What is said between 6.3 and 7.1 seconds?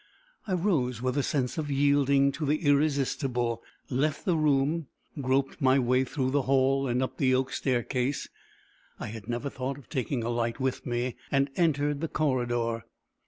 the hall and